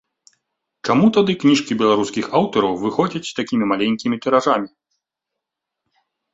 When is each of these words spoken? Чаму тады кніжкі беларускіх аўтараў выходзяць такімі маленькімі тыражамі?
Чаму 0.87 1.05
тады 1.17 1.35
кніжкі 1.43 1.77
беларускіх 1.81 2.25
аўтараў 2.41 2.73
выходзяць 2.85 3.33
такімі 3.43 3.71
маленькімі 3.75 4.15
тыражамі? 4.27 4.77